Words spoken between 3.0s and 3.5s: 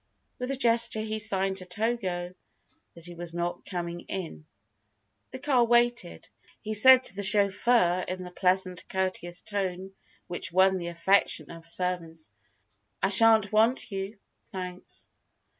he was